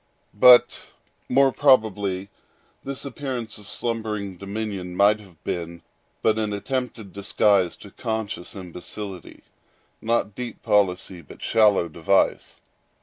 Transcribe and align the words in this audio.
But 0.33 0.87
probably 1.29 2.29
this 2.83 3.05
appearance 3.05 3.59
of 3.59 3.67
slumbering 3.67 4.35
dominion 4.35 4.95
might 4.95 5.19
have 5.19 5.43
been 5.43 5.83
but 6.23 6.39
an 6.39 6.53
attempted 6.53 7.13
disguise 7.13 7.77
to 7.77 7.91
conscious 7.91 8.55
imbecility—not 8.55 10.33
deep 10.33 10.63
policy, 10.63 11.21
but 11.21 11.43
shallow 11.43 11.87
device. 11.87 12.61